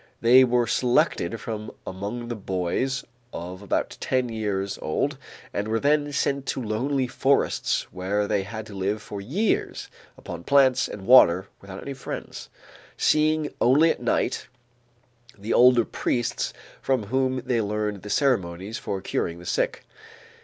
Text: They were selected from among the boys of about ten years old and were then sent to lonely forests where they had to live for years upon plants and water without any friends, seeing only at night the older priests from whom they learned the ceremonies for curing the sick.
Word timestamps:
They 0.19 0.43
were 0.43 0.65
selected 0.65 1.39
from 1.39 1.71
among 1.85 2.27
the 2.29 2.35
boys 2.35 3.03
of 3.31 3.61
about 3.61 3.97
ten 3.99 4.29
years 4.29 4.79
old 4.81 5.19
and 5.53 5.67
were 5.67 5.79
then 5.79 6.11
sent 6.11 6.47
to 6.47 6.59
lonely 6.63 7.05
forests 7.05 7.83
where 7.91 8.27
they 8.27 8.41
had 8.41 8.65
to 8.65 8.73
live 8.73 8.99
for 8.99 9.21
years 9.21 9.89
upon 10.17 10.43
plants 10.43 10.87
and 10.87 11.05
water 11.05 11.49
without 11.61 11.83
any 11.83 11.93
friends, 11.93 12.49
seeing 12.97 13.53
only 13.61 13.91
at 13.91 14.01
night 14.01 14.47
the 15.37 15.53
older 15.53 15.85
priests 15.85 16.51
from 16.81 17.03
whom 17.03 17.43
they 17.45 17.61
learned 17.61 18.01
the 18.01 18.09
ceremonies 18.09 18.79
for 18.79 19.01
curing 19.01 19.37
the 19.37 19.45
sick. 19.45 19.85